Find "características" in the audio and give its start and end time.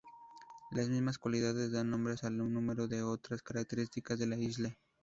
3.43-4.17